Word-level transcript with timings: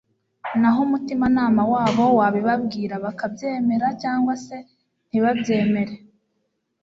Naho 0.59 0.79
umutimanama 0.87 1.61
wabo 1.73 2.05
wabibabwira 2.19 2.93
bakabyemera 3.05 3.87
cyangwa 4.01 4.33
se 4.45 4.57
ntibabyemere, 5.07 5.95